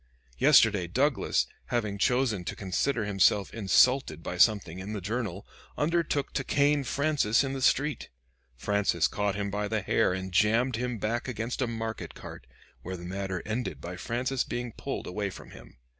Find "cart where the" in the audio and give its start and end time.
12.15-13.05